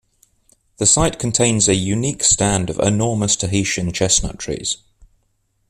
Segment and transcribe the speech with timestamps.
[0.77, 4.77] The site contains a unique stand of enormous Tahitian chestnut trees.